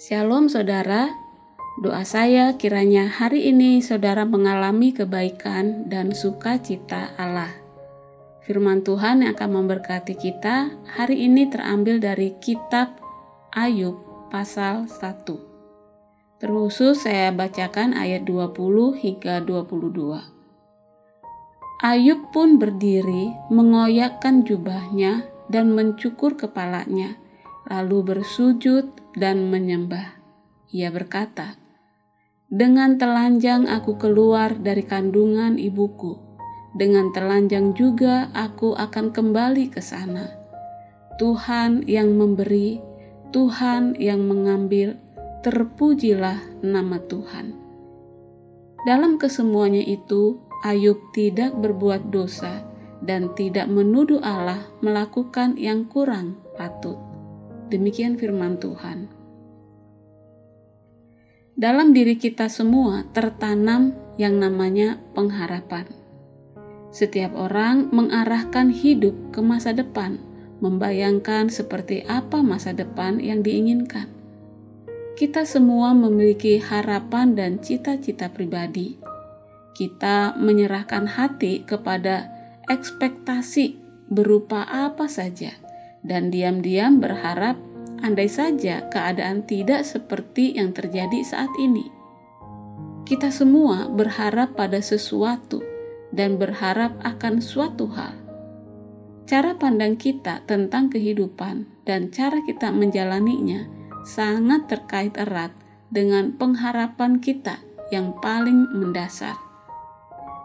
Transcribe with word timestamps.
Shalom 0.00 0.48
saudara, 0.48 1.12
doa 1.76 2.08
saya 2.08 2.56
kiranya 2.56 3.04
hari 3.04 3.52
ini 3.52 3.84
saudara 3.84 4.24
mengalami 4.24 4.96
kebaikan 4.96 5.92
dan 5.92 6.16
sukacita 6.16 7.12
Allah. 7.20 7.52
Firman 8.40 8.80
Tuhan 8.80 9.20
yang 9.20 9.36
akan 9.36 9.60
memberkati 9.60 10.16
kita 10.16 10.72
hari 10.96 11.28
ini 11.28 11.52
terambil 11.52 12.00
dari 12.00 12.32
kitab 12.40 12.96
Ayub 13.52 14.00
pasal 14.32 14.88
1. 14.88 16.40
Terkhusus 16.40 17.04
saya 17.04 17.28
bacakan 17.28 17.92
ayat 17.92 18.24
20 18.24 18.56
hingga 19.04 19.44
22. 19.44 20.16
Ayub 21.84 22.20
pun 22.32 22.56
berdiri, 22.56 23.36
mengoyakkan 23.52 24.48
jubahnya 24.48 25.28
dan 25.52 25.76
mencukur 25.76 26.40
kepalanya 26.40 27.20
lalu 27.70 28.02
bersujud 28.02 28.90
dan 29.14 29.48
menyembah. 29.48 30.18
Ia 30.74 30.90
berkata, 30.90 31.54
"Dengan 32.50 32.98
telanjang 32.98 33.70
aku 33.70 33.94
keluar 33.96 34.58
dari 34.58 34.82
kandungan 34.82 35.56
ibuku, 35.56 36.18
dengan 36.74 37.14
telanjang 37.14 37.72
juga 37.78 38.28
aku 38.34 38.74
akan 38.74 39.14
kembali 39.14 39.70
ke 39.70 39.78
sana. 39.78 40.26
Tuhan 41.22 41.86
yang 41.86 42.18
memberi, 42.18 42.82
Tuhan 43.30 43.94
yang 43.96 44.26
mengambil, 44.26 44.98
terpujilah 45.46 46.42
nama 46.66 46.98
Tuhan." 47.06 47.54
Dalam 48.82 49.20
kesemuanya 49.20 49.84
itu, 49.84 50.40
Ayub 50.64 50.96
tidak 51.16 51.56
berbuat 51.56 52.12
dosa 52.12 52.64
dan 53.00 53.32
tidak 53.32 53.68
menuduh 53.68 54.20
Allah 54.20 54.60
melakukan 54.84 55.56
yang 55.56 55.88
kurang 55.88 56.36
patut. 56.56 57.09
Demikian 57.70 58.18
firman 58.18 58.58
Tuhan. 58.58 59.06
Dalam 61.54 61.94
diri 61.94 62.18
kita 62.18 62.50
semua 62.50 63.06
tertanam 63.14 63.94
yang 64.18 64.42
namanya 64.42 64.98
pengharapan. 65.14 65.86
Setiap 66.90 67.30
orang 67.38 67.94
mengarahkan 67.94 68.74
hidup 68.74 69.14
ke 69.30 69.38
masa 69.38 69.70
depan, 69.70 70.18
membayangkan 70.58 71.46
seperti 71.46 72.02
apa 72.10 72.42
masa 72.42 72.74
depan 72.74 73.22
yang 73.22 73.46
diinginkan. 73.46 74.10
Kita 75.14 75.46
semua 75.46 75.94
memiliki 75.94 76.58
harapan 76.58 77.38
dan 77.38 77.62
cita-cita 77.62 78.34
pribadi. 78.34 78.98
Kita 79.78 80.34
menyerahkan 80.34 81.06
hati 81.06 81.62
kepada 81.62 82.26
ekspektasi 82.66 83.78
berupa 84.10 84.66
apa 84.66 85.06
saja 85.06 85.69
dan 86.00 86.32
diam-diam 86.32 86.98
berharap 87.00 87.56
andai 88.00 88.28
saja 88.28 88.88
keadaan 88.88 89.44
tidak 89.44 89.84
seperti 89.84 90.56
yang 90.56 90.72
terjadi 90.72 91.20
saat 91.24 91.52
ini. 91.60 91.92
Kita 93.04 93.28
semua 93.28 93.90
berharap 93.90 94.54
pada 94.54 94.78
sesuatu 94.78 95.60
dan 96.14 96.38
berharap 96.38 96.94
akan 97.02 97.42
suatu 97.42 97.90
hal. 97.90 98.14
Cara 99.26 99.54
pandang 99.54 99.94
kita 99.94 100.42
tentang 100.46 100.90
kehidupan 100.90 101.66
dan 101.86 102.10
cara 102.10 102.42
kita 102.42 102.74
menjalaninya 102.74 103.70
sangat 104.02 104.66
terkait 104.66 105.14
erat 105.14 105.54
dengan 105.90 106.34
pengharapan 106.34 107.18
kita 107.18 107.62
yang 107.94 108.14
paling 108.18 108.70
mendasar. 108.74 109.38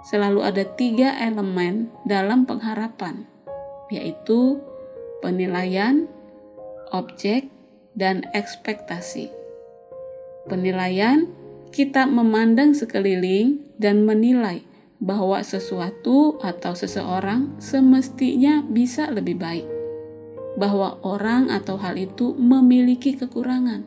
Selalu 0.06 0.42
ada 0.45 0.64
tiga 0.78 1.17
elemen 1.17 1.90
dalam 2.06 2.45
pengharapan, 2.45 3.25
yaitu 3.90 4.62
penilaian, 5.19 6.08
objek, 6.91 7.47
dan 7.95 8.27
ekspektasi. 8.35 9.31
Penilaian, 10.45 11.31
kita 11.72 12.07
memandang 12.07 12.72
sekeliling 12.72 13.59
dan 13.75 14.07
menilai 14.07 14.63
bahwa 15.03 15.44
sesuatu 15.44 16.40
atau 16.40 16.72
seseorang 16.72 17.59
semestinya 17.59 18.63
bisa 18.63 19.12
lebih 19.12 19.35
baik, 19.35 19.67
bahwa 20.56 21.00
orang 21.03 21.51
atau 21.51 21.75
hal 21.75 22.00
itu 22.00 22.31
memiliki 22.35 23.19
kekurangan. 23.19 23.84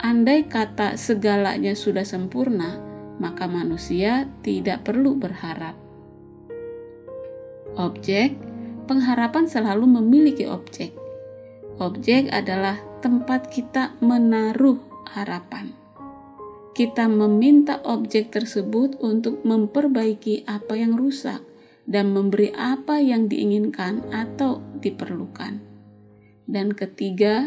Andai 0.00 0.48
kata 0.48 0.96
segalanya 0.96 1.76
sudah 1.76 2.08
sempurna, 2.08 2.80
maka 3.20 3.44
manusia 3.44 4.24
tidak 4.40 4.88
perlu 4.88 5.12
berharap. 5.20 5.76
Objek 7.76 8.49
pengharapan 8.90 9.46
selalu 9.46 10.02
memiliki 10.02 10.50
objek. 10.50 10.90
Objek 11.78 12.26
adalah 12.34 12.82
tempat 12.98 13.46
kita 13.46 13.94
menaruh 14.02 14.82
harapan. 15.14 15.70
Kita 16.74 17.06
meminta 17.06 17.78
objek 17.86 18.34
tersebut 18.34 18.98
untuk 18.98 19.46
memperbaiki 19.46 20.42
apa 20.50 20.74
yang 20.74 20.98
rusak 20.98 21.38
dan 21.86 22.10
memberi 22.10 22.50
apa 22.58 22.98
yang 22.98 23.30
diinginkan 23.30 24.02
atau 24.10 24.58
diperlukan. 24.82 25.62
Dan 26.50 26.74
ketiga, 26.74 27.46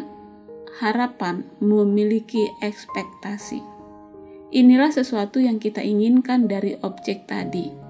harapan 0.80 1.44
memiliki 1.60 2.48
ekspektasi. 2.64 3.60
Inilah 4.56 4.96
sesuatu 4.96 5.44
yang 5.44 5.60
kita 5.60 5.84
inginkan 5.84 6.48
dari 6.48 6.80
objek 6.80 7.28
tadi 7.28 7.83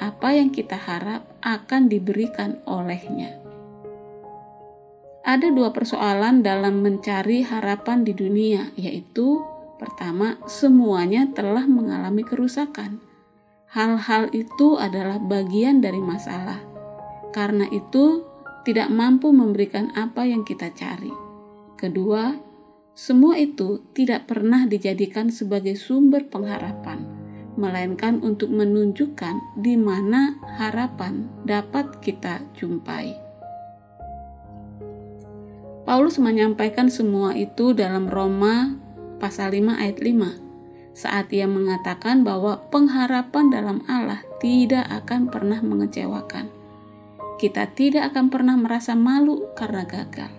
apa 0.00 0.32
yang 0.32 0.48
kita 0.48 0.78
harap 0.78 1.26
akan 1.44 1.90
diberikan 1.90 2.62
olehnya. 2.64 3.36
Ada 5.22 5.54
dua 5.54 5.70
persoalan 5.70 6.42
dalam 6.42 6.82
mencari 6.82 7.46
harapan 7.46 8.02
di 8.02 8.10
dunia, 8.10 8.74
yaitu 8.74 9.38
pertama, 9.78 10.38
semuanya 10.50 11.30
telah 11.30 11.62
mengalami 11.68 12.26
kerusakan. 12.26 12.98
Hal-hal 13.70 14.34
itu 14.34 14.76
adalah 14.76 15.22
bagian 15.22 15.78
dari 15.78 16.02
masalah. 16.02 16.58
Karena 17.30 17.70
itu, 17.70 18.26
tidak 18.66 18.90
mampu 18.90 19.30
memberikan 19.30 19.94
apa 19.94 20.26
yang 20.26 20.42
kita 20.42 20.74
cari. 20.74 21.14
Kedua, 21.78 22.34
semua 22.92 23.38
itu 23.38 23.80
tidak 23.94 24.28
pernah 24.28 24.66
dijadikan 24.68 25.32
sebagai 25.32 25.78
sumber 25.78 26.28
pengharapan 26.28 27.21
melainkan 27.54 28.24
untuk 28.24 28.48
menunjukkan 28.48 29.60
di 29.60 29.76
mana 29.76 30.36
harapan 30.56 31.28
dapat 31.44 32.00
kita 32.00 32.40
jumpai. 32.56 33.16
Paulus 35.82 36.16
menyampaikan 36.22 36.88
semua 36.88 37.34
itu 37.34 37.74
dalam 37.74 38.06
Roma 38.08 38.78
pasal 39.18 39.52
5 39.52 39.82
ayat 39.82 39.98
5 39.98 40.52
saat 40.92 41.32
ia 41.32 41.48
mengatakan 41.48 42.20
bahwa 42.20 42.68
pengharapan 42.68 43.48
dalam 43.48 43.78
Allah 43.88 44.20
tidak 44.44 44.84
akan 44.92 45.32
pernah 45.32 45.58
mengecewakan. 45.64 46.52
Kita 47.40 47.72
tidak 47.72 48.12
akan 48.12 48.28
pernah 48.28 48.54
merasa 48.60 48.92
malu 48.92 49.50
karena 49.56 49.88
gagal. 49.88 50.30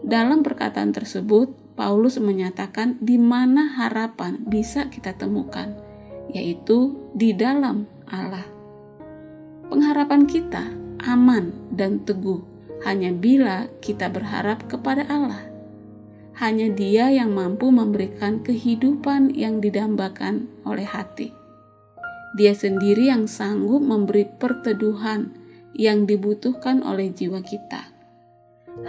Dalam 0.00 0.40
perkataan 0.40 0.90
tersebut, 0.90 1.52
Paulus 1.76 2.16
menyatakan 2.16 2.96
di 2.98 3.20
mana 3.20 3.76
harapan 3.76 4.40
bisa 4.42 4.88
kita 4.88 5.14
temukan 5.14 5.83
yaitu 6.34 6.98
di 7.14 7.30
dalam 7.32 7.86
Allah. 8.10 8.44
Pengharapan 9.70 10.26
kita 10.28 10.74
aman 11.06 11.54
dan 11.72 12.02
teguh 12.02 12.42
hanya 12.84 13.14
bila 13.14 13.70
kita 13.80 14.12
berharap 14.12 14.68
kepada 14.68 15.08
Allah. 15.08 15.48
Hanya 16.34 16.66
Dia 16.74 17.14
yang 17.14 17.30
mampu 17.32 17.70
memberikan 17.70 18.42
kehidupan 18.42 19.32
yang 19.38 19.62
didambakan 19.62 20.50
oleh 20.66 20.84
hati. 20.84 21.30
Dia 22.34 22.50
sendiri 22.50 23.06
yang 23.06 23.30
sanggup 23.30 23.78
memberi 23.78 24.26
perteduhan 24.26 25.30
yang 25.78 26.10
dibutuhkan 26.10 26.82
oleh 26.82 27.14
jiwa 27.14 27.38
kita. 27.46 27.94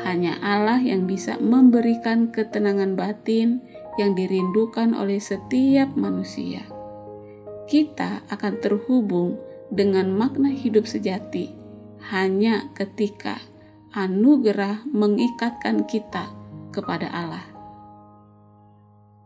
Hanya 0.01 0.41
Allah 0.41 0.81
yang 0.81 1.05
bisa 1.05 1.37
memberikan 1.37 2.33
ketenangan 2.33 2.97
batin 2.97 3.61
yang 4.01 4.17
dirindukan 4.17 4.97
oleh 4.97 5.21
setiap 5.21 5.93
manusia 5.93 6.74
kita 7.65 8.21
akan 8.29 8.61
terhubung 8.61 9.41
dengan 9.73 10.13
makna 10.13 10.53
hidup 10.53 10.85
sejati 10.85 11.49
hanya 12.13 12.69
ketika 12.77 13.41
anugerah 13.95 14.85
mengikatkan 14.85 15.89
kita 15.89 16.29
kepada 16.69 17.09
Allah. 17.09 17.45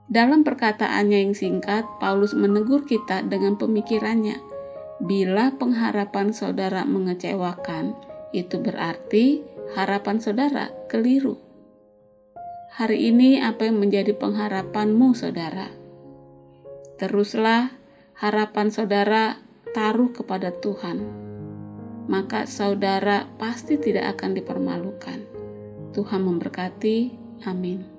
Dalam 0.10 0.42
perkataannya 0.42 1.30
yang 1.30 1.36
singkat, 1.38 1.86
Paulus 2.02 2.34
menegur 2.34 2.82
kita 2.86 3.22
dengan 3.22 3.62
pemikirannya. 3.62 4.42
Bila 5.06 5.54
pengharapan 5.54 6.34
saudara 6.34 6.82
mengecewakan, 6.82 7.94
itu 8.34 8.58
berarti 8.58 9.46
harapan 9.78 10.18
saudara 10.18 10.74
keliru. 10.90 11.38
Hari 12.74 13.14
ini, 13.14 13.38
apa 13.38 13.70
yang 13.70 13.78
menjadi 13.78 14.18
pengharapanmu, 14.18 15.14
saudara? 15.14 15.70
Teruslah 16.98 17.79
harapan 18.20 18.68
saudara 18.68 19.40
taruh 19.72 20.12
kepada 20.12 20.52
Tuhan, 20.52 21.08
maka 22.12 22.44
saudara 22.44 23.32
pasti 23.40 23.80
tidak 23.80 24.20
akan 24.20 24.36
dipermalukan. 24.36 25.20
Tuhan 25.96 26.22
memberkati. 26.28 27.16
Amin. 27.48 27.99